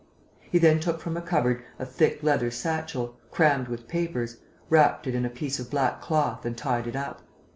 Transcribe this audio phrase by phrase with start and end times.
[0.51, 5.13] He then took from a cupboard a thick leather satchel, crammed with papers, wrapped it
[5.13, 7.21] in a piece of black cloth and tied it up.